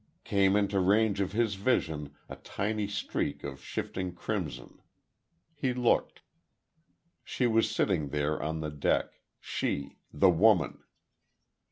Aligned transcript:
Came 0.23 0.55
into 0.55 0.79
range 0.79 1.21
of 1.21 1.33
his 1.33 1.53
vision 1.53 2.11
a 2.27 2.35
tiny 2.37 2.87
streak 2.87 3.43
of 3.43 3.61
shifting 3.63 4.15
crimson. 4.15 4.81
He 5.53 5.75
looked. 5.75 6.23
She 7.23 7.45
was 7.45 7.69
sitting 7.69 8.09
there, 8.09 8.41
on 8.41 8.61
the 8.61 8.71
deck 8.71 9.21
she 9.39 9.97
The 10.11 10.31
Woman. 10.31 10.79